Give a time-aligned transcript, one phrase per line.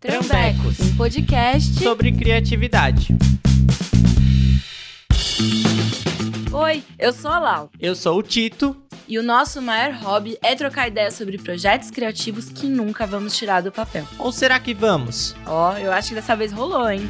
[0.00, 3.14] Trambecos, um podcast sobre criatividade.
[6.50, 7.70] Oi, eu sou a Lau.
[7.78, 8.74] Eu sou o Tito.
[9.06, 13.60] E o nosso maior hobby é trocar ideias sobre projetos criativos que nunca vamos tirar
[13.60, 14.06] do papel.
[14.18, 15.36] Ou será que vamos?
[15.44, 17.06] Ó, oh, eu acho que dessa vez rolou, hein?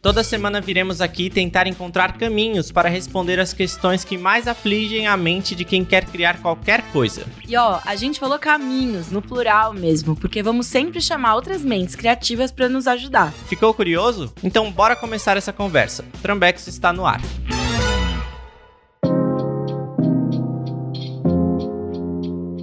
[0.00, 5.16] Toda semana viremos aqui tentar encontrar caminhos para responder as questões que mais afligem a
[5.16, 7.26] mente de quem quer criar qualquer coisa.
[7.48, 11.96] E ó, a gente falou caminhos, no plural mesmo, porque vamos sempre chamar outras mentes
[11.96, 13.32] criativas para nos ajudar.
[13.48, 14.32] Ficou curioso?
[14.42, 16.04] Então bora começar essa conversa.
[16.22, 17.20] Trambex está no ar.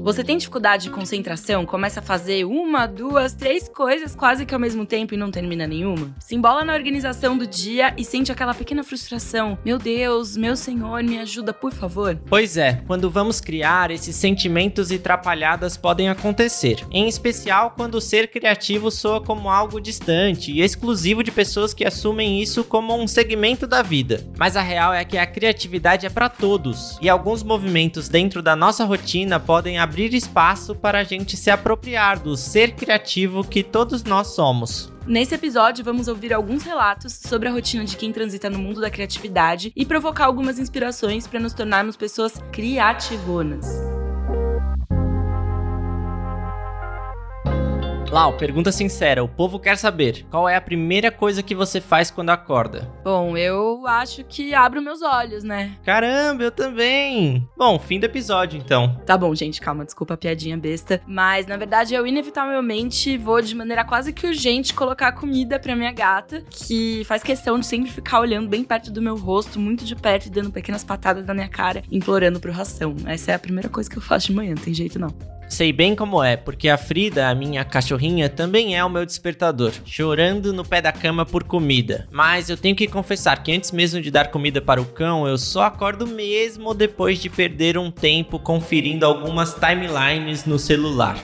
[0.06, 1.66] Você tem dificuldade de concentração?
[1.66, 5.66] Começa a fazer uma, duas, três coisas quase que ao mesmo tempo e não termina
[5.66, 6.14] nenhuma?
[6.20, 9.58] Se embola na organização do dia e sente aquela pequena frustração.
[9.66, 12.22] Meu Deus, meu senhor, me ajuda, por favor.
[12.30, 16.86] Pois é, quando vamos criar, esses sentimentos e trapalhadas podem acontecer.
[16.92, 22.40] Em especial quando ser criativo soa como algo distante e exclusivo de pessoas que assumem
[22.40, 24.24] isso como um segmento da vida.
[24.38, 28.56] Mas a real é que a criatividade é para todos e alguns movimentos dentro da
[28.56, 33.64] nossa rotina podem abrir abrir espaço para a gente se apropriar do ser criativo que
[33.64, 34.92] todos nós somos.
[35.08, 38.90] Nesse episódio, vamos ouvir alguns relatos sobre a rotina de quem transita no mundo da
[38.90, 43.95] criatividade e provocar algumas inspirações para nos tornarmos pessoas criativonas.
[48.16, 50.26] Lau, pergunta sincera, o povo quer saber.
[50.32, 52.90] Qual é a primeira coisa que você faz quando acorda?
[53.04, 55.76] Bom, eu acho que abro meus olhos, né?
[55.84, 57.46] Caramba, eu também.
[57.58, 58.96] Bom, fim do episódio então.
[59.06, 63.54] Tá bom, gente, calma, desculpa a piadinha besta, mas na verdade eu inevitavelmente vou de
[63.54, 68.22] maneira quase que urgente colocar comida pra minha gata, que faz questão de sempre ficar
[68.22, 71.50] olhando bem perto do meu rosto, muito de perto e dando pequenas patadas na minha
[71.50, 72.96] cara, implorando pro ração.
[73.08, 75.35] Essa é a primeira coisa que eu faço de manhã, não tem jeito não.
[75.56, 79.72] Sei bem como é, porque a Frida, a minha cachorrinha, também é o meu despertador,
[79.86, 82.10] chorando no pé da cama por comida.
[82.12, 85.38] Mas eu tenho que confessar que antes mesmo de dar comida para o cão, eu
[85.38, 91.24] só acordo mesmo depois de perder um tempo conferindo algumas timelines no celular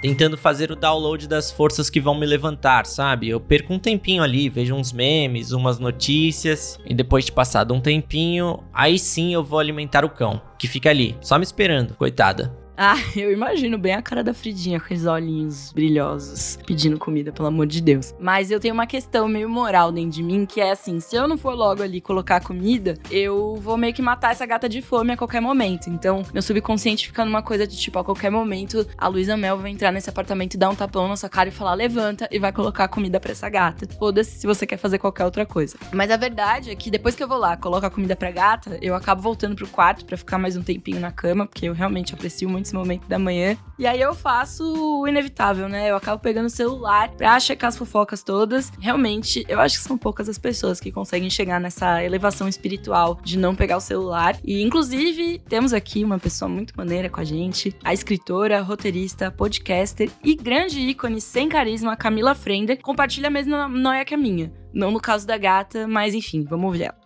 [0.00, 3.28] tentando fazer o download das forças que vão me levantar, sabe?
[3.28, 7.80] Eu perco um tempinho ali, vejo uns memes, umas notícias, e depois de passado um
[7.80, 12.56] tempinho, aí sim eu vou alimentar o cão, que fica ali, só me esperando, coitada.
[12.80, 17.48] Ah, eu imagino bem a cara da Fridinha com aqueles olhinhos brilhosos, pedindo comida, pelo
[17.48, 18.14] amor de Deus.
[18.20, 21.26] Mas eu tenho uma questão meio moral dentro de mim, que é assim, se eu
[21.26, 25.10] não for logo ali colocar comida, eu vou meio que matar essa gata de fome
[25.10, 25.90] a qualquer momento.
[25.90, 29.72] Então, meu subconsciente fica numa coisa de tipo, a qualquer momento, a Luísa Mel vai
[29.72, 32.86] entrar nesse apartamento dar um tapão na sua cara e falar, levanta e vai colocar
[32.86, 33.88] comida pra essa gata.
[33.98, 35.76] Foda-se se você quer fazer qualquer outra coisa.
[35.92, 38.94] Mas a verdade é que depois que eu vou lá, colocar comida pra gata, eu
[38.94, 42.48] acabo voltando pro quarto para ficar mais um tempinho na cama, porque eu realmente aprecio
[42.48, 43.56] muito esse momento da manhã.
[43.78, 45.90] E aí eu faço o inevitável, né?
[45.90, 48.70] Eu acabo pegando o celular pra checar as fofocas todas.
[48.78, 53.38] Realmente, eu acho que são poucas as pessoas que conseguem chegar nessa elevação espiritual de
[53.38, 54.36] não pegar o celular.
[54.44, 60.10] E, inclusive, temos aqui uma pessoa muito maneira com a gente, a escritora, roteirista, podcaster
[60.22, 64.52] e grande ícone sem carisma, Camila Frender, compartilha a mesma noia que a minha.
[64.72, 66.98] Não no caso da gata, mas enfim, vamos ouvir ela.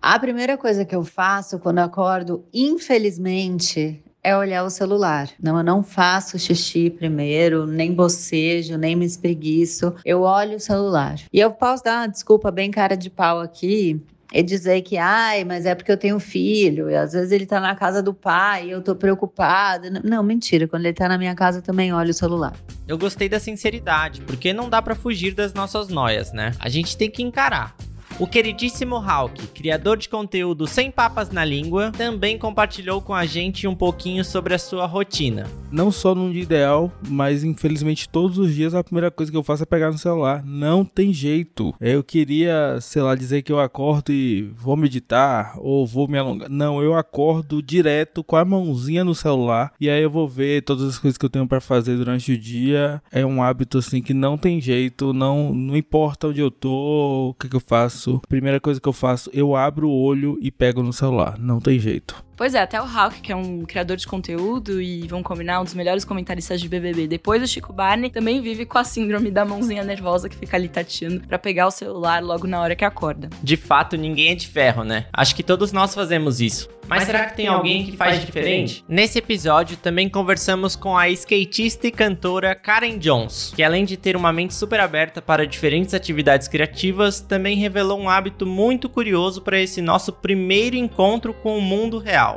[0.00, 5.28] A primeira coisa que eu faço quando acordo, infelizmente, é olhar o celular.
[5.42, 9.94] Não, eu não faço xixi primeiro, nem bocejo, nem me espreguiço.
[10.04, 11.16] Eu olho o celular.
[11.32, 14.00] E eu posso dar uma desculpa bem cara de pau aqui,
[14.32, 17.60] e dizer que, ai, mas é porque eu tenho filho, e às vezes ele tá
[17.60, 19.90] na casa do pai e eu tô preocupada.
[20.04, 22.54] Não, mentira, quando ele tá na minha casa eu também olho o celular.
[22.86, 26.52] Eu gostei da sinceridade, porque não dá para fugir das nossas noias, né?
[26.60, 27.74] A gente tem que encarar.
[28.20, 33.66] O queridíssimo Hulk, criador de conteúdo sem papas na língua, também compartilhou com a gente
[33.66, 35.46] um pouquinho sobre a sua rotina.
[35.72, 39.42] Não só num dia ideal, mas infelizmente todos os dias a primeira coisa que eu
[39.42, 40.44] faço é pegar no celular.
[40.44, 41.74] Não tem jeito.
[41.80, 46.50] Eu queria, sei lá, dizer que eu acordo e vou meditar ou vou me alongar.
[46.50, 50.84] Não, eu acordo direto com a mãozinha no celular e aí eu vou ver todas
[50.84, 53.02] as coisas que eu tenho para fazer durante o dia.
[53.10, 57.34] É um hábito assim que não tem jeito, não, não importa onde eu tô, o
[57.34, 60.82] que, que eu faço primeira coisa que eu faço, eu abro o olho e pego
[60.82, 61.38] no celular.
[61.38, 62.24] Não tem jeito.
[62.40, 65.64] Pois é, até o Hulk, que é um criador de conteúdo e, vamos combinar, um
[65.64, 69.44] dos melhores comentaristas de BBB, depois do Chico Barney, também vive com a síndrome da
[69.44, 73.28] mãozinha nervosa que fica ali tateando para pegar o celular logo na hora que acorda.
[73.42, 75.04] De fato, ninguém é de ferro, né?
[75.12, 76.66] Acho que todos nós fazemos isso.
[76.90, 78.84] Mas, Mas será que tem alguém que faz diferente?
[78.88, 84.16] Nesse episódio, também conversamos com a skatista e cantora Karen Jones, que além de ter
[84.16, 89.60] uma mente super aberta para diferentes atividades criativas, também revelou um hábito muito curioso para
[89.60, 92.29] esse nosso primeiro encontro com o mundo real.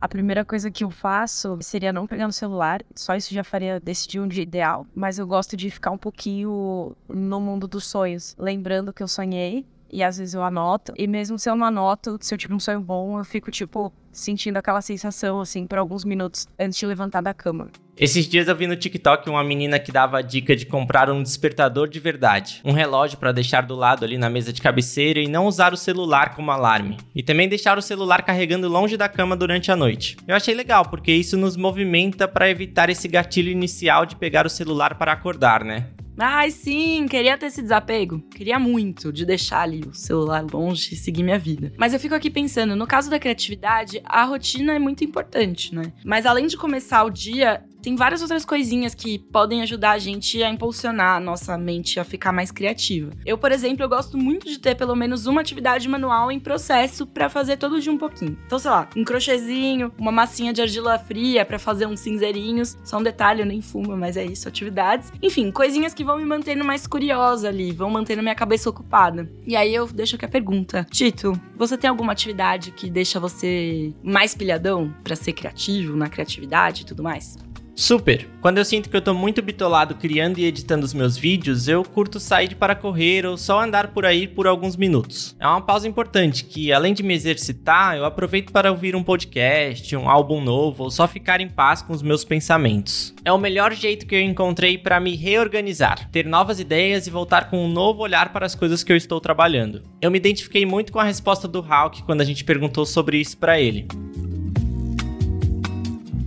[0.00, 3.78] A primeira coisa que eu faço seria não pegar no celular, só isso já faria
[3.78, 4.86] decidir um dia ideal.
[4.94, 9.66] Mas eu gosto de ficar um pouquinho no mundo dos sonhos, lembrando que eu sonhei
[9.92, 10.92] e às vezes eu anoto.
[10.96, 13.92] E mesmo se eu não anoto, se eu tiver um sonho bom, eu fico, tipo,
[14.12, 17.68] sentindo aquela sensação, assim, por alguns minutos antes de levantar da cama.
[17.96, 21.22] Esses dias eu vi no TikTok uma menina que dava a dica de comprar um
[21.22, 25.28] despertador de verdade, um relógio para deixar do lado ali na mesa de cabeceira e
[25.28, 29.36] não usar o celular como alarme, e também deixar o celular carregando longe da cama
[29.36, 30.16] durante a noite.
[30.26, 34.50] Eu achei legal porque isso nos movimenta para evitar esse gatilho inicial de pegar o
[34.50, 35.88] celular para acordar, né?
[36.22, 38.20] Ai, sim, queria ter esse desapego.
[38.30, 41.72] Queria muito de deixar ali o celular longe e seguir minha vida.
[41.78, 45.90] Mas eu fico aqui pensando, no caso da criatividade, a rotina é muito importante, né?
[46.04, 50.42] Mas além de começar o dia, tem várias outras coisinhas que podem ajudar a gente
[50.42, 53.12] a impulsionar a nossa mente a ficar mais criativa.
[53.24, 57.06] Eu, por exemplo, eu gosto muito de ter pelo menos uma atividade manual em processo
[57.06, 58.36] para fazer todo dia um pouquinho.
[58.46, 62.76] Então, sei lá, um crochêzinho, uma massinha de argila fria para fazer uns cinzeirinhos.
[62.84, 65.12] Só um detalhe, eu nem fumo, mas é isso, atividades.
[65.22, 69.30] Enfim, coisinhas que vão me mantendo mais curiosa ali, vão mantendo minha cabeça ocupada.
[69.46, 73.92] E aí eu deixo aqui a pergunta: Tito, você tem alguma atividade que deixa você
[74.02, 77.36] mais pilhadão para ser criativo na criatividade e tudo mais?
[77.80, 78.28] Super!
[78.42, 81.82] Quando eu sinto que eu tô muito bitolado criando e editando os meus vídeos, eu
[81.82, 85.34] curto sair para correr ou só andar por aí por alguns minutos.
[85.40, 89.96] É uma pausa importante que, além de me exercitar, eu aproveito para ouvir um podcast,
[89.96, 93.14] um álbum novo ou só ficar em paz com os meus pensamentos.
[93.24, 97.48] É o melhor jeito que eu encontrei para me reorganizar, ter novas ideias e voltar
[97.48, 99.82] com um novo olhar para as coisas que eu estou trabalhando.
[100.02, 103.38] Eu me identifiquei muito com a resposta do Hawk quando a gente perguntou sobre isso
[103.38, 103.88] para ele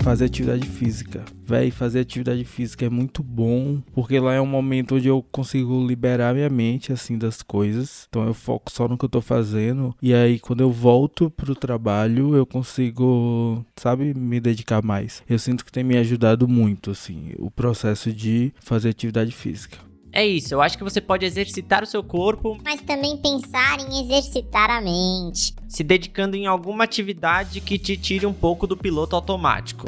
[0.04, 1.24] fazer atividade física.
[1.42, 5.86] Véi, fazer atividade física é muito bom, porque lá é um momento onde eu consigo
[5.88, 8.06] liberar minha mente, assim, das coisas.
[8.10, 9.96] Então eu foco só no que eu tô fazendo.
[10.02, 15.24] E aí, quando eu volto pro trabalho, eu consigo, sabe, me dedicar mais.
[15.28, 19.93] Eu sinto que tem me ajudado muito, assim, o processo de fazer atividade física.
[20.16, 24.04] É isso, eu acho que você pode exercitar o seu corpo, mas também pensar em
[24.04, 25.56] exercitar a mente.
[25.68, 29.88] Se dedicando em alguma atividade que te tire um pouco do piloto automático.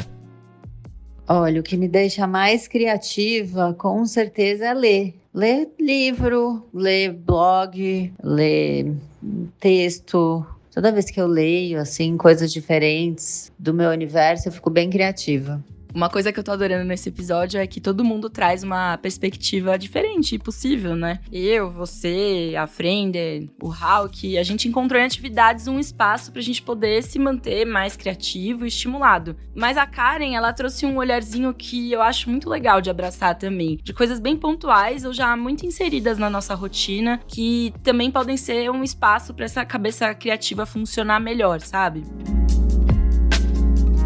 [1.27, 5.13] Olha, o que me deixa mais criativa, com certeza, é ler.
[5.31, 8.95] Ler livro, ler blog, ler
[9.59, 10.43] texto.
[10.73, 15.63] Toda vez que eu leio, assim, coisas diferentes do meu universo, eu fico bem criativa.
[15.95, 19.79] Uma coisa que eu tô adorando nesse episódio é que todo mundo traz uma perspectiva
[19.79, 21.21] diferente e possível, né?
[21.31, 26.61] Eu, você, a Frender, o Hulk, a gente encontrou em atividades um espaço pra gente
[26.61, 29.37] poder se manter mais criativo e estimulado.
[29.55, 33.79] Mas a Karen, ela trouxe um olharzinho que eu acho muito legal de abraçar também,
[33.81, 38.69] de coisas bem pontuais ou já muito inseridas na nossa rotina, que também podem ser
[38.69, 42.03] um espaço para essa cabeça criativa funcionar melhor, sabe?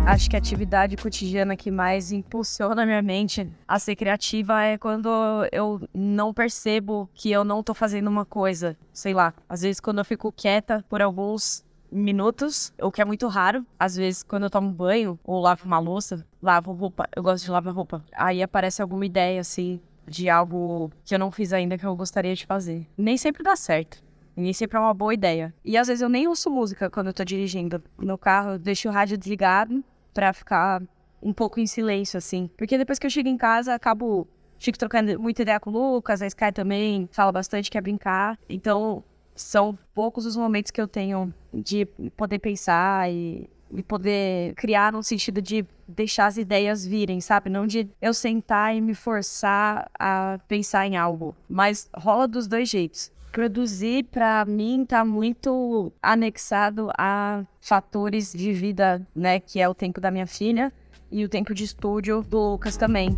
[0.10, 4.76] Acho que a atividade cotidiana que mais impulsiona a minha mente a ser criativa é
[4.76, 5.08] quando
[5.52, 8.76] eu não percebo que eu não tô fazendo uma coisa.
[8.92, 13.28] Sei lá, às vezes quando eu fico quieta por alguns minutos, o que é muito
[13.28, 13.64] raro.
[13.80, 17.52] Às vezes, quando eu tomo banho ou lavo uma louça, lavo roupa, eu gosto de
[17.52, 18.04] lavar roupa.
[18.12, 22.34] Aí aparece alguma ideia, assim, de algo que eu não fiz ainda que eu gostaria
[22.34, 22.88] de fazer.
[22.98, 24.04] Nem sempre dá certo.
[24.36, 25.54] Nem sempre é uma boa ideia.
[25.64, 27.84] E às vezes eu nem ouço música quando eu tô dirigindo.
[28.00, 29.84] No carro, eu deixo o rádio desligado
[30.14, 30.82] para ficar
[31.22, 32.50] um pouco em silêncio, assim.
[32.58, 34.28] Porque depois que eu chego em casa, acabo.
[34.58, 38.38] Fico trocando muita ideia com o Lucas, a Sky também fala bastante, quer brincar.
[38.50, 39.02] Então,
[39.34, 41.86] são poucos os momentos que eu tenho de
[42.18, 47.50] poder pensar e, e poder criar no sentido de deixar as ideias virem, sabe?
[47.50, 51.34] Não de eu sentar e me forçar a pensar em algo.
[51.48, 53.14] Mas rola dos dois jeitos.
[53.32, 59.40] Produzir, para mim, tá muito anexado a fatores de vida, né?
[59.40, 60.74] Que é o tempo da minha filha
[61.12, 63.16] e o tempo de estúdio do Lucas também.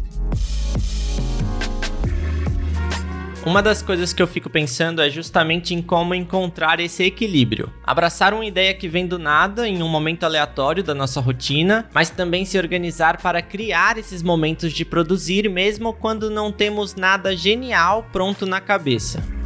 [3.44, 7.74] Uma das coisas que eu fico pensando é justamente em como encontrar esse equilíbrio.
[7.84, 12.12] Abraçar uma ideia que vem do nada em um momento aleatório da nossa rotina, mas
[12.12, 18.06] também se organizar para criar esses momentos de produzir mesmo quando não temos nada genial
[18.12, 19.41] pronto na cabeça.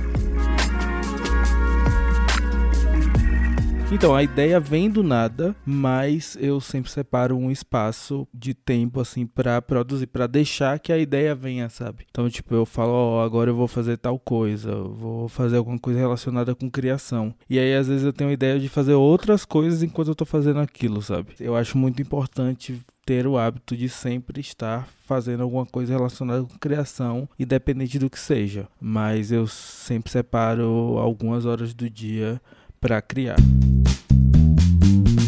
[3.91, 9.25] Então, a ideia vem do nada, mas eu sempre separo um espaço de tempo, assim,
[9.27, 12.05] para produzir, para deixar que a ideia venha, sabe?
[12.09, 15.77] Então, tipo, eu falo, ó, oh, agora eu vou fazer tal coisa, vou fazer alguma
[15.79, 17.33] coisa relacionada com criação.
[17.49, 20.25] E aí, às vezes, eu tenho a ideia de fazer outras coisas enquanto eu tô
[20.25, 21.35] fazendo aquilo, sabe?
[21.39, 26.57] Eu acho muito importante ter o hábito de sempre estar fazendo alguma coisa relacionada com
[26.57, 28.67] criação, independente do que seja.
[28.81, 32.41] Mas eu sempre separo algumas horas do dia
[32.85, 33.37] para criar.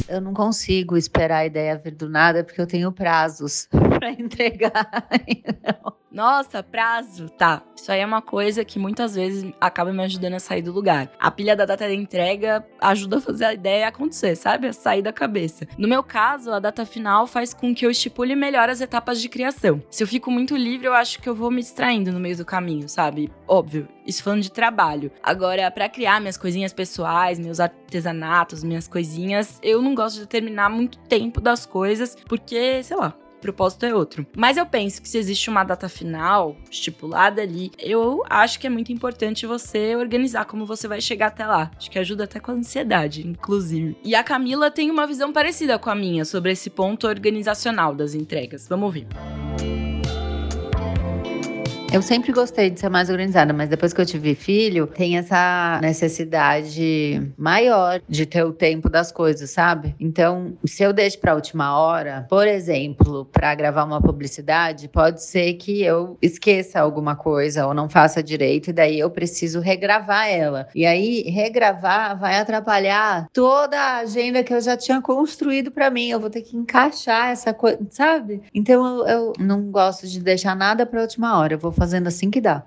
[0.07, 5.07] Eu não consigo esperar a ideia vir do nada porque eu tenho prazos para entregar.
[6.11, 7.29] Nossa, prazo.
[7.29, 7.61] Tá.
[7.75, 11.11] Isso aí é uma coisa que muitas vezes acaba me ajudando a sair do lugar.
[11.19, 14.67] A pilha da data de entrega ajuda a fazer a ideia acontecer, sabe?
[14.67, 15.67] A sair da cabeça.
[15.77, 19.29] No meu caso, a data final faz com que eu estipule melhor as etapas de
[19.29, 19.81] criação.
[19.89, 22.45] Se eu fico muito livre, eu acho que eu vou me distraindo no meio do
[22.45, 23.31] caminho, sabe?
[23.47, 25.11] Óbvio, isso falando de trabalho.
[25.21, 30.69] Agora, para criar minhas coisinhas pessoais, meus artesanatos, minhas coisinhas, eu não gosto de determinar
[30.69, 34.25] muito tempo das coisas, porque, sei lá, propósito é outro.
[34.35, 38.69] Mas eu penso que se existe uma data final estipulada ali, eu acho que é
[38.69, 41.71] muito importante você organizar como você vai chegar até lá.
[41.77, 43.97] Acho que ajuda até com a ansiedade, inclusive.
[44.03, 48.13] E a Camila tem uma visão parecida com a minha sobre esse ponto organizacional das
[48.13, 48.67] entregas.
[48.67, 49.07] Vamos ouvir.
[51.97, 55.79] Eu sempre gostei de ser mais organizada, mas depois que eu tive filho, tem essa
[55.81, 59.95] necessidade maior de ter o tempo das coisas, sabe?
[59.99, 65.55] Então, se eu deixo para última hora, por exemplo, para gravar uma publicidade, pode ser
[65.55, 70.67] que eu esqueça alguma coisa ou não faça direito e daí eu preciso regravar ela.
[70.75, 76.09] E aí regravar vai atrapalhar toda a agenda que eu já tinha construído para mim.
[76.09, 78.43] Eu vou ter que encaixar essa coisa, sabe?
[78.53, 81.55] Então eu, eu não gosto de deixar nada para última hora.
[81.55, 82.65] Eu vou fazendo assim que dá.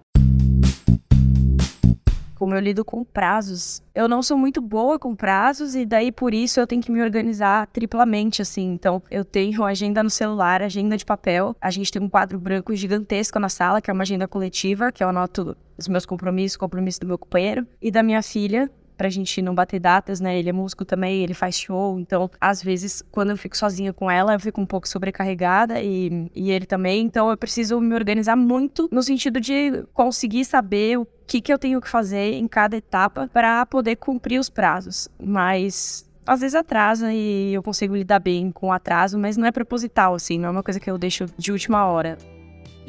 [2.37, 6.33] Como eu lido com prazos, eu não sou muito boa com prazos e daí por
[6.33, 8.73] isso eu tenho que me organizar triplamente assim.
[8.73, 11.55] Então, eu tenho agenda no celular, agenda de papel.
[11.61, 15.05] A gente tem um quadro branco gigantesco na sala, que é uma agenda coletiva, que
[15.05, 19.41] eu anoto os meus compromissos, compromissos do meu companheiro e da minha filha, pra gente
[19.41, 20.39] não bater datas, né?
[20.39, 24.11] Ele é músico também, ele faz show, então às vezes quando eu fico sozinha com
[24.11, 28.37] ela, eu fico um pouco sobrecarregada e, e ele também, então eu preciso me organizar
[28.37, 32.77] muito no sentido de conseguir saber o que, que eu tenho que fazer em cada
[32.77, 35.09] etapa para poder cumprir os prazos.
[35.19, 39.51] Mas às vezes atrasa e eu consigo lidar bem com o atraso, mas não é
[39.51, 42.19] proposital, assim, não é uma coisa que eu deixo de última hora.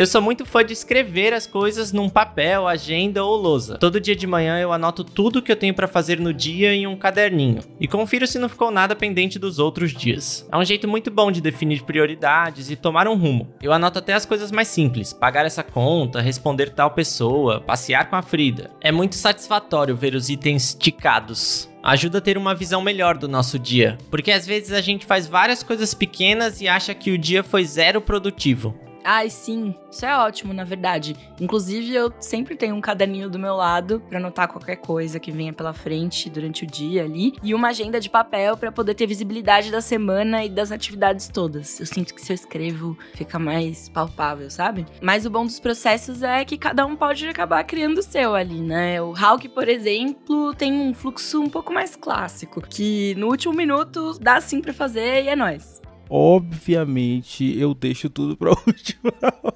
[0.01, 3.77] Eu sou muito fã de escrever as coisas num papel, agenda ou lousa.
[3.77, 6.87] Todo dia de manhã eu anoto tudo que eu tenho para fazer no dia em
[6.87, 10.43] um caderninho e confiro se não ficou nada pendente dos outros dias.
[10.51, 13.53] É um jeito muito bom de definir prioridades e tomar um rumo.
[13.61, 18.15] Eu anoto até as coisas mais simples: pagar essa conta, responder tal pessoa, passear com
[18.15, 18.71] a Frida.
[18.81, 23.57] É muito satisfatório ver os itens ticados ajuda a ter uma visão melhor do nosso
[23.57, 27.43] dia, porque às vezes a gente faz várias coisas pequenas e acha que o dia
[27.43, 28.75] foi zero produtivo.
[29.03, 29.75] Ai, sim.
[29.91, 31.15] Isso é ótimo, na verdade.
[31.39, 35.51] Inclusive, eu sempre tenho um caderninho do meu lado para anotar qualquer coisa que venha
[35.53, 39.71] pela frente durante o dia ali e uma agenda de papel para poder ter visibilidade
[39.71, 41.79] da semana e das atividades todas.
[41.79, 44.85] Eu sinto que se eu escrevo fica mais palpável, sabe?
[45.01, 48.61] Mas o bom dos processos é que cada um pode acabar criando o seu ali,
[48.61, 49.01] né?
[49.01, 54.17] O Hulk, por exemplo, tem um fluxo um pouco mais clássico, que no último minuto
[54.19, 55.80] dá sim para fazer e é nóis.
[56.13, 59.13] Obviamente, eu deixo tudo pra última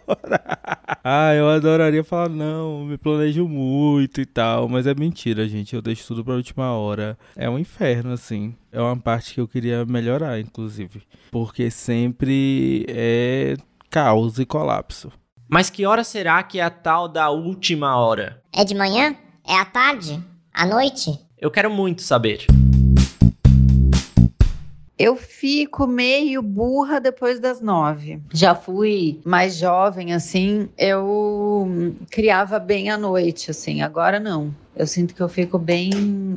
[0.08, 0.42] hora.
[1.04, 4.70] ah, eu adoraria falar, não, me planejo muito e tal.
[4.70, 5.76] Mas é mentira, gente.
[5.76, 7.18] Eu deixo tudo pra última hora.
[7.36, 8.56] É um inferno, assim.
[8.72, 11.02] É uma parte que eu queria melhorar, inclusive.
[11.30, 13.58] Porque sempre é
[13.90, 15.12] caos e colapso.
[15.50, 18.42] Mas que hora será que é a tal da última hora?
[18.54, 19.14] É de manhã?
[19.46, 20.24] É à tarde?
[20.54, 21.20] À noite?
[21.38, 22.46] Eu quero muito saber.
[24.98, 28.22] Eu fico meio burra depois das nove.
[28.34, 31.68] Já fui mais jovem, assim, eu
[32.10, 33.82] criava bem à noite, assim.
[33.82, 34.54] Agora não.
[34.76, 35.92] Eu sinto que eu fico bem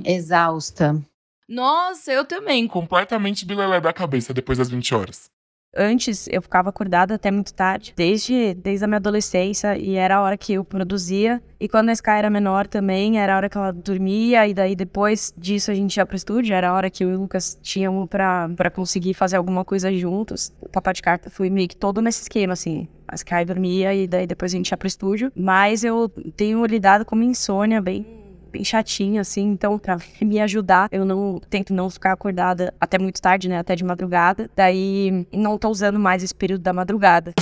[0.04, 1.00] exausta.
[1.48, 2.66] Nossa, eu também.
[2.66, 5.30] Completamente bilelé da cabeça depois das 20 horas.
[5.78, 10.23] Antes eu ficava acordada até muito tarde, desde, desde a minha adolescência, e era a
[10.23, 11.40] hora que eu produzia.
[11.61, 14.75] E quando a Sky era menor também, era a hora que ela dormia, e daí
[14.75, 17.58] depois disso a gente ia pro estúdio, era a hora que eu e o Lucas
[17.62, 20.52] tínhamos pra conseguir fazer alguma coisa juntos.
[20.61, 22.88] O Papai de Carta foi meio que todo nesse esquema, assim.
[23.06, 25.32] A Sky dormia e daí depois a gente ia pro estúdio.
[25.35, 29.42] Mas eu tenho lidado com uma insônia bem bem chatinho, assim.
[29.42, 33.58] Então, pra me ajudar, eu não tento não ficar acordada até muito tarde, né?
[33.58, 34.50] Até de madrugada.
[34.54, 37.32] Daí, não tô usando mais esse período da madrugada.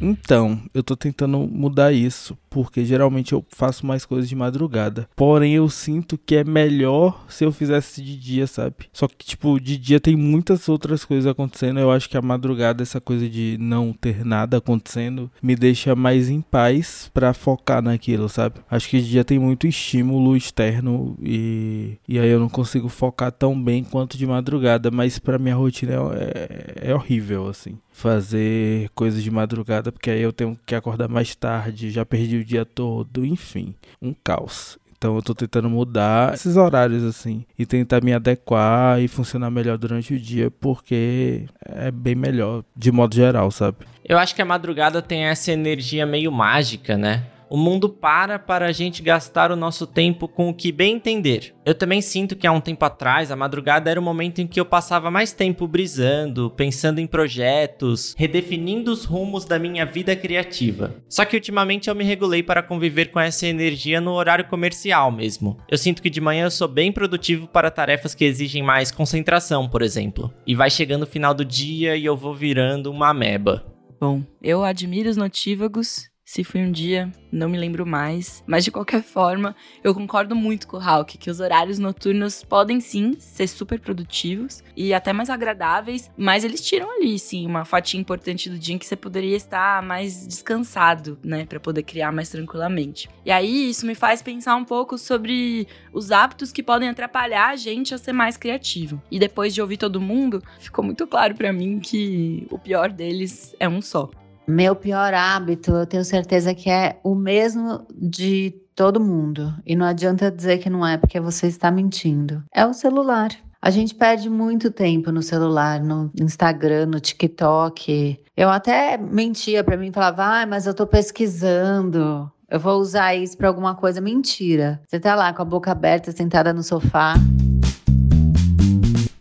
[0.00, 5.06] Então, eu tô tentando mudar isso, porque geralmente eu faço mais coisas de madrugada.
[5.14, 8.86] Porém, eu sinto que é melhor se eu fizesse de dia, sabe?
[8.94, 11.78] Só que, tipo, de dia tem muitas outras coisas acontecendo.
[11.78, 16.30] Eu acho que a madrugada, essa coisa de não ter nada acontecendo, me deixa mais
[16.30, 18.54] em paz para focar naquilo, sabe?
[18.70, 23.32] Acho que de dia tem muito estímulo externo e, e aí eu não consigo focar
[23.32, 28.90] tão bem quanto de madrugada, mas pra minha rotina é, é, é horrível, assim fazer
[28.94, 32.64] coisas de madrugada, porque aí eu tenho que acordar mais tarde, já perdi o dia
[32.64, 34.78] todo, enfim, um caos.
[34.96, 39.76] Então eu tô tentando mudar esses horários assim e tentar me adequar e funcionar melhor
[39.76, 43.78] durante o dia, porque é bem melhor de modo geral, sabe?
[44.04, 47.24] Eu acho que a madrugada tem essa energia meio mágica, né?
[47.48, 51.54] O mundo para para a gente gastar o nosso tempo com o que bem entender.
[51.64, 54.58] Eu também sinto que há um tempo atrás, a madrugada era o momento em que
[54.58, 60.96] eu passava mais tempo brisando, pensando em projetos, redefinindo os rumos da minha vida criativa.
[61.08, 65.56] Só que ultimamente eu me regulei para conviver com essa energia no horário comercial mesmo.
[65.70, 69.68] Eu sinto que de manhã eu sou bem produtivo para tarefas que exigem mais concentração,
[69.68, 70.32] por exemplo.
[70.46, 73.64] E vai chegando o final do dia e eu vou virando uma ameba.
[74.00, 78.42] Bom, eu admiro os notívagos se foi um dia, não me lembro mais.
[78.48, 82.80] Mas de qualquer forma, eu concordo muito com o Hulk que os horários noturnos podem
[82.80, 88.00] sim ser super produtivos e até mais agradáveis, mas eles tiram ali sim uma fatia
[88.00, 92.28] importante do dia em que você poderia estar mais descansado, né, para poder criar mais
[92.28, 93.08] tranquilamente.
[93.24, 97.56] E aí isso me faz pensar um pouco sobre os hábitos que podem atrapalhar a
[97.56, 99.00] gente a ser mais criativo.
[99.12, 103.54] E depois de ouvir todo mundo, ficou muito claro para mim que o pior deles
[103.60, 104.10] é um só.
[104.46, 109.52] Meu pior hábito, eu tenho certeza que é o mesmo de todo mundo.
[109.66, 112.44] E não adianta dizer que não é, porque você está mentindo.
[112.54, 113.30] É o celular.
[113.60, 118.20] A gente perde muito tempo no celular, no Instagram, no TikTok.
[118.36, 122.30] Eu até mentia para mim, falava, ah, mas eu tô pesquisando.
[122.48, 124.00] Eu vou usar isso para alguma coisa.
[124.00, 124.80] Mentira.
[124.86, 127.14] Você tá lá com a boca aberta, sentada no sofá.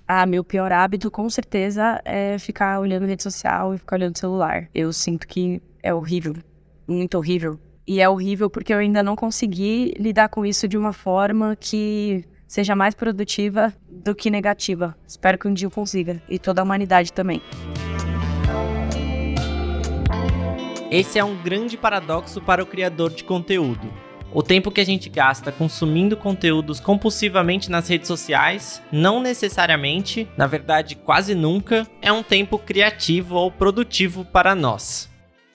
[0.07, 4.69] Ah, meu pior hábito, com certeza, é ficar olhando rede social e ficar olhando celular.
[4.73, 6.35] Eu sinto que é horrível,
[6.87, 7.59] muito horrível.
[7.87, 12.23] E é horrível porque eu ainda não consegui lidar com isso de uma forma que
[12.47, 14.95] seja mais produtiva do que negativa.
[15.07, 16.21] Espero que um dia eu consiga.
[16.29, 17.41] E toda a humanidade também.
[20.91, 24.04] Esse é um grande paradoxo para o criador de conteúdo.
[24.33, 30.45] O tempo que a gente gasta consumindo conteúdos compulsivamente nas redes sociais, não necessariamente, na
[30.45, 35.09] verdade quase nunca, é um tempo criativo ou produtivo para nós.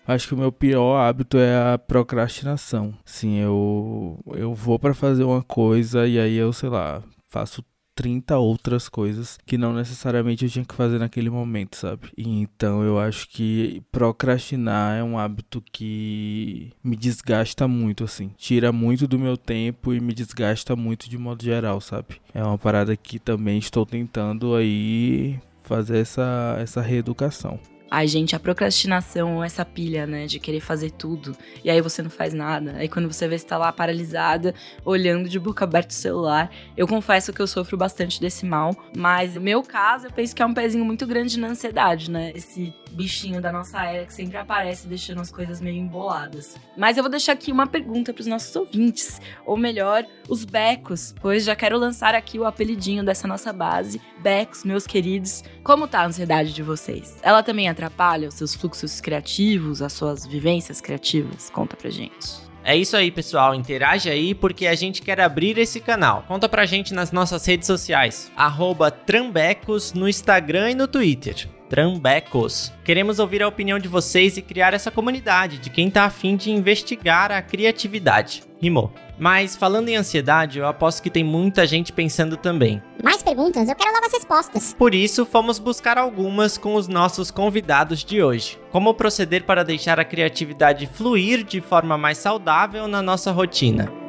[0.06, 2.94] Acho que o meu pior hábito é a procrastinação.
[3.04, 7.62] Sim, eu eu vou para fazer uma coisa e aí eu, sei lá, faço
[8.00, 12.08] 30 outras coisas que não necessariamente eu tinha que fazer naquele momento, sabe?
[12.16, 18.30] então eu acho que procrastinar é um hábito que me desgasta muito, assim.
[18.38, 22.22] Tira muito do meu tempo e me desgasta muito de modo geral, sabe?
[22.32, 27.60] É uma parada que também estou tentando aí fazer essa, essa reeducação.
[27.90, 31.36] Ai, gente, a procrastinação, essa pilha, né, de querer fazer tudo.
[31.64, 32.76] E aí você não faz nada.
[32.76, 36.50] Aí quando você vê, você tá lá paralisada, olhando de boca aberta o celular.
[36.76, 38.76] Eu confesso que eu sofro bastante desse mal.
[38.96, 42.30] Mas no meu caso, eu penso que é um pezinho muito grande na ansiedade, né?
[42.32, 46.56] Esse bichinho da nossa era que sempre aparece deixando as coisas meio emboladas.
[46.76, 51.14] Mas eu vou deixar aqui uma pergunta para os nossos ouvintes, ou melhor, os becos,
[51.20, 54.00] pois já quero lançar aqui o apelidinho dessa nossa base.
[54.20, 57.18] Becos, meus queridos, como tá a ansiedade de vocês?
[57.22, 61.50] Ela também atrapalha os seus fluxos criativos, as suas vivências criativas?
[61.50, 62.50] Conta pra gente.
[62.62, 63.54] É isso aí, pessoal.
[63.54, 66.24] Interage aí porque a gente quer abrir esse canal.
[66.28, 68.30] Conta pra gente nas nossas redes sociais.
[68.36, 71.48] Arroba Trambecos no Instagram e no Twitter.
[71.70, 72.72] Trambecos.
[72.84, 76.50] Queremos ouvir a opinião de vocês e criar essa comunidade de quem tá afim de
[76.50, 78.42] investigar a criatividade.
[78.60, 78.92] Rimou.
[79.16, 82.82] Mas falando em ansiedade, eu aposto que tem muita gente pensando também.
[83.04, 83.68] Mais perguntas?
[83.68, 84.74] Eu quero novas respostas.
[84.74, 88.58] Por isso, fomos buscar algumas com os nossos convidados de hoje.
[88.72, 93.99] Como proceder para deixar a criatividade fluir de forma mais saudável na nossa rotina?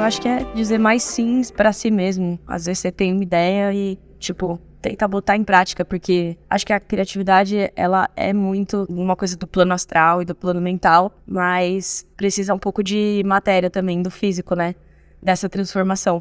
[0.00, 2.40] Eu acho que é dizer mais sims para si mesmo.
[2.46, 6.72] Às vezes você tem uma ideia e, tipo, tenta botar em prática, porque acho que
[6.72, 12.06] a criatividade, ela é muito uma coisa do plano astral e do plano mental, mas
[12.16, 14.74] precisa um pouco de matéria também, do físico, né?
[15.22, 16.18] Dessa transformação.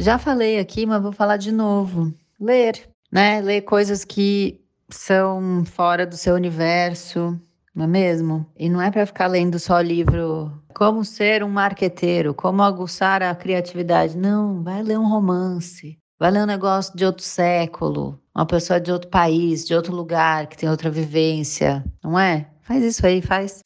[0.00, 2.12] Já falei aqui, mas vou falar de novo.
[2.40, 3.40] Ler, né?
[3.40, 7.40] Ler coisas que são fora do seu universo,
[7.74, 8.46] não é mesmo?
[8.58, 13.34] E não é para ficar lendo só livro como ser um marqueteiro, como aguçar a
[13.34, 14.16] criatividade.
[14.16, 18.90] Não, vai ler um romance, vai ler um negócio de outro século, uma pessoa de
[18.90, 22.46] outro país, de outro lugar, que tem outra vivência, não é?
[22.62, 23.60] Faz isso aí, faz.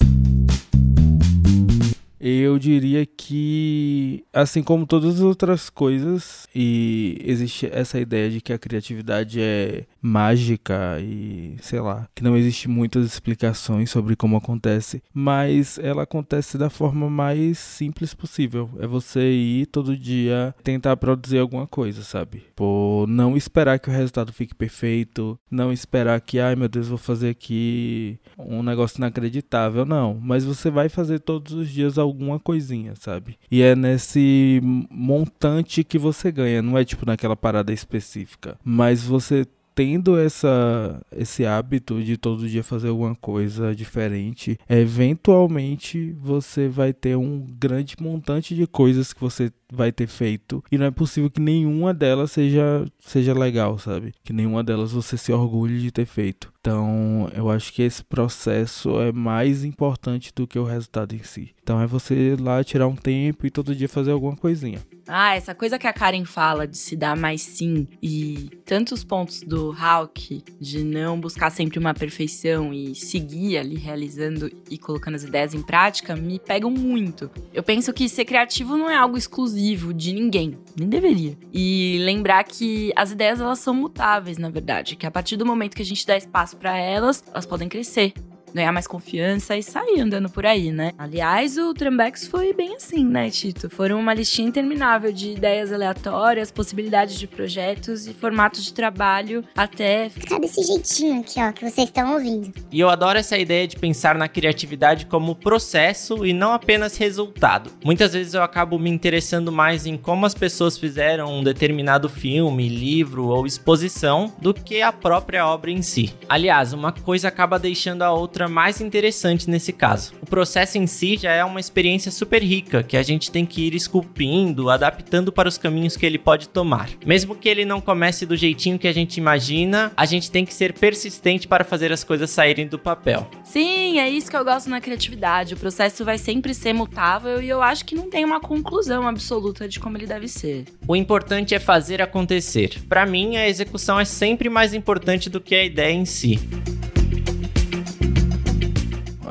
[2.27, 8.53] Eu diria que, assim como todas as outras coisas, e existe essa ideia de que
[8.53, 15.03] a criatividade é mágica e sei lá, que não existe muitas explicações sobre como acontece,
[15.13, 18.71] mas ela acontece da forma mais simples possível.
[18.79, 22.43] É você ir todo dia tentar produzir alguma coisa, sabe?
[22.57, 26.99] Por não esperar que o resultado fique perfeito, não esperar que, ai meu Deus, vou
[26.99, 32.95] fazer aqui um negócio inacreditável, não, mas você vai fazer todos os dias alguma coisinha,
[32.97, 33.37] sabe?
[33.51, 39.47] E é nesse montante que você ganha, não é tipo naquela parada específica, mas você
[39.75, 47.17] tendo essa, esse hábito de todo dia fazer alguma coisa diferente, eventualmente você vai ter
[47.17, 51.41] um grande montante de coisas que você vai ter feito e não é possível que
[51.41, 54.13] nenhuma delas seja seja legal, sabe?
[54.23, 56.54] Que nenhuma delas você se orgulhe de ter feito.
[56.65, 61.55] Então, eu acho que esse processo é mais importante do que o resultado em si.
[61.63, 64.81] Então, é você lá tirar um tempo e todo dia fazer alguma coisinha.
[65.07, 69.43] Ah, essa coisa que a Karen fala de se dar mais sim e tantos pontos
[69.43, 75.25] do Hawk de não buscar sempre uma perfeição e seguir ali realizando e colocando as
[75.25, 77.31] ideias em prática me pegam muito.
[77.53, 81.37] Eu penso que ser criativo não é algo exclusivo de ninguém, nem deveria.
[81.53, 85.77] E lembrar que as ideias elas são mutáveis, na verdade, que a partir do momento
[85.77, 88.13] que a gente dá espaço para elas, elas podem crescer
[88.55, 90.93] ganhar mais confiança e sair andando por aí, né?
[90.97, 93.69] Aliás, o Trambex foi bem assim, né, Tito?
[93.69, 100.09] Foram uma listinha interminável de ideias aleatórias, possibilidades de projetos e formatos de trabalho até
[100.09, 102.53] Ficar desse jeitinho aqui, ó, que vocês estão ouvindo.
[102.71, 107.71] E eu adoro essa ideia de pensar na criatividade como processo e não apenas resultado.
[107.85, 112.69] Muitas vezes eu acabo me interessando mais em como as pessoas fizeram um determinado filme,
[112.69, 116.15] livro ou exposição do que a própria obra em si.
[116.29, 120.13] Aliás, uma coisa acaba deixando a outra mais interessante nesse caso.
[120.21, 123.67] O processo em si já é uma experiência super rica que a gente tem que
[123.67, 126.91] ir esculpindo, adaptando para os caminhos que ele pode tomar.
[127.05, 130.55] Mesmo que ele não comece do jeitinho que a gente imagina, a gente tem que
[130.55, 133.29] ser persistente para fazer as coisas saírem do papel.
[133.43, 135.55] Sim, é isso que eu gosto na criatividade.
[135.55, 139.69] O processo vai sempre ser mutável e eu acho que não tem uma conclusão absoluta
[139.69, 140.65] de como ele deve ser.
[140.87, 142.83] O importante é fazer acontecer.
[142.89, 146.39] Para mim, a execução é sempre mais importante do que a ideia em si.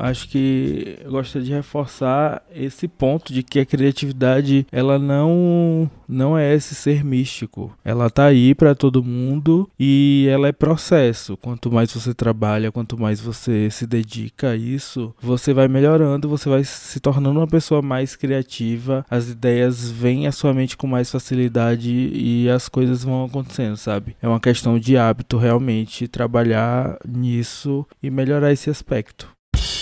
[0.04, 6.36] Acho que eu gostaria de reforçar esse ponto de que a criatividade ela não não
[6.36, 7.72] é esse ser místico.
[7.82, 11.38] Ela tá aí para todo mundo e ela é processo.
[11.38, 16.50] Quanto mais você trabalha, quanto mais você se dedica a isso, você vai melhorando, você
[16.50, 19.06] vai se tornando uma pessoa mais criativa.
[19.08, 24.14] As ideias vêm à sua mente com mais facilidade e as coisas vão acontecendo, sabe?
[24.20, 29.34] É uma questão de hábito realmente trabalhar nisso e melhorar esse aspecto.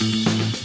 [0.02, 0.61] Thank you.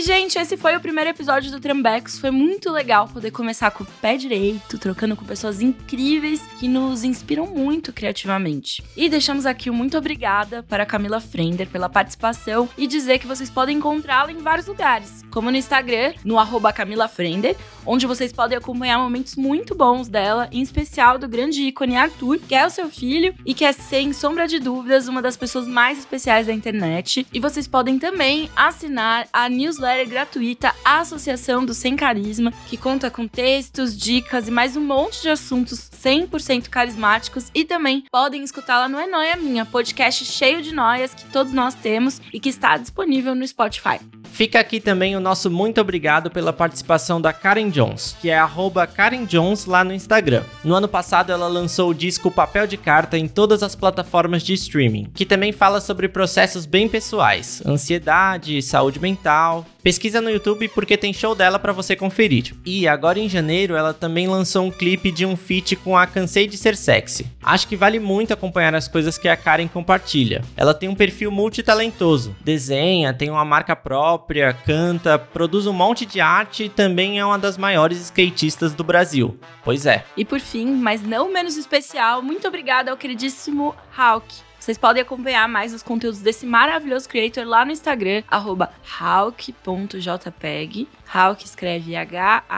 [0.00, 2.18] E, gente, esse foi o primeiro episódio do Trambex.
[2.18, 7.04] Foi muito legal poder começar com o pé direito, trocando com pessoas incríveis que nos
[7.04, 8.82] inspiram muito criativamente.
[8.96, 13.26] E deixamos aqui um muito obrigada para a Camila Frender pela participação e dizer que
[13.26, 18.32] vocês podem encontrá-la em vários lugares, como no Instagram, no arroba Camila Frender, onde vocês
[18.32, 22.70] podem acompanhar momentos muito bons dela, em especial do grande ícone Arthur, que é o
[22.70, 26.54] seu filho e que é, sem sombra de dúvidas, uma das pessoas mais especiais da
[26.54, 27.26] internet.
[27.30, 33.10] E vocês podem também assinar a newsletter gratuita A Associação do Sem Carisma, que conta
[33.10, 37.50] com textos, dicas e mais um monte de assuntos 100% carismáticos.
[37.54, 41.74] E também podem escutá-la no É Noia Minha, podcast cheio de noias que todos nós
[41.74, 43.98] temos e que está disponível no Spotify.
[44.32, 48.86] Fica aqui também o nosso muito obrigado pela participação da Karen Jones, que é arroba
[48.86, 50.42] Karen Jones lá no Instagram.
[50.64, 54.54] No ano passado ela lançou o disco Papel de Carta em todas as plataformas de
[54.54, 59.66] streaming, que também fala sobre processos bem pessoais, ansiedade, saúde mental.
[59.82, 62.54] Pesquisa no YouTube porque tem show dela para você conferir.
[62.66, 66.46] E agora em janeiro ela também lançou um clipe de um feat com a Cansei
[66.46, 67.26] de Ser Sexy.
[67.42, 70.42] Acho que vale muito acompanhar as coisas que a Karen compartilha.
[70.56, 74.19] Ela tem um perfil multitalentoso, desenha, tem uma marca própria,
[74.64, 79.38] canta, produz um monte de arte e também é uma das maiores skatistas do Brasil.
[79.64, 80.04] Pois é.
[80.16, 84.26] E por fim, mas não menos especial, muito obrigada ao queridíssimo Hawk.
[84.60, 90.86] Vocês podem acompanhar mais os conteúdos desse maravilhoso creator lá no Instagram, arroba hawk.jpg.
[91.12, 92.50] Hawk escreve H-A-W-K.jpg.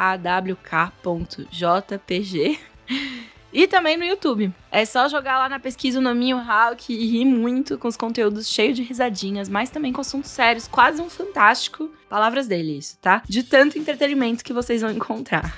[3.53, 4.53] E também no YouTube.
[4.71, 8.49] É só jogar lá na pesquisa o nominho Hawk e rir muito com os conteúdos
[8.49, 11.91] cheios de risadinhas, mas também com assuntos sérios, quase um fantástico.
[12.09, 13.23] Palavras dele, isso, tá?
[13.29, 15.55] De tanto entretenimento que vocês vão encontrar.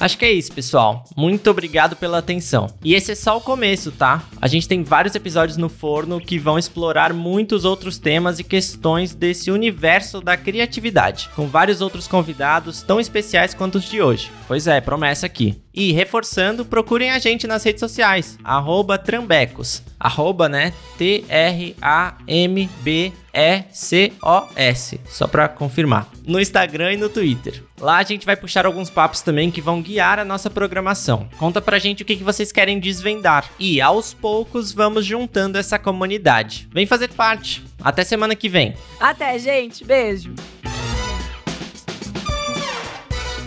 [0.00, 1.04] Acho que é isso, pessoal.
[1.16, 2.68] Muito obrigado pela atenção.
[2.84, 4.22] E esse é só o começo, tá?
[4.40, 9.14] A gente tem vários episódios no forno que vão explorar muitos outros temas e questões
[9.14, 14.30] desse universo da criatividade, com vários outros convidados tão especiais quanto os de hoje.
[14.46, 15.60] Pois é, promessa aqui.
[15.74, 21.80] E reforçando, procurem a gente nas redes sociais, arroba Trambecos, arroba, né, T-R-A-M-B-E-C-O-S,
[25.08, 27.62] só pra confirmar, no Instagram e no Twitter.
[27.80, 31.28] Lá a gente vai puxar alguns papos também que vão guiar a nossa programação.
[31.38, 33.48] Conta pra gente o que, vocês querem desvendar.
[33.58, 36.68] E aos poucos vamos juntando essa comunidade.
[36.72, 37.64] Vem fazer parte.
[37.80, 38.74] Até semana que vem.
[38.98, 39.84] Até, gente.
[39.84, 40.34] Beijo.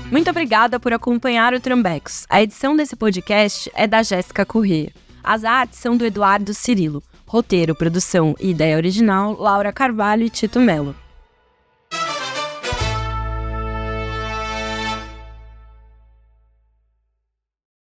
[0.10, 2.26] Muito obrigada por acompanhar o Trambex.
[2.30, 4.92] A edição desse podcast é da Jéssica Corrêa.
[5.24, 7.04] As artes são do Eduardo Cirilo.
[7.26, 10.94] Roteiro, produção e ideia original, Laura Carvalho e Tito Mello.